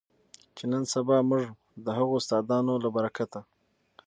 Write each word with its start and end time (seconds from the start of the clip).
چې 0.55 0.63
نن 0.71 0.83
سبا 0.93 1.17
مونږ 1.29 1.43
د 1.85 1.87
هغو 1.97 2.13
استادانو 2.19 2.73
له 2.83 2.89
برکته 2.95 3.39